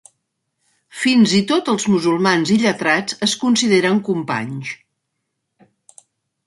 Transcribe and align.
Fins 1.01 1.35
i 1.39 1.41
tot 1.51 1.69
els 1.73 1.85
musulmans 1.97 2.55
illetrats 2.57 3.19
es 3.29 3.37
consideren 3.45 4.01
companys. 4.09 4.75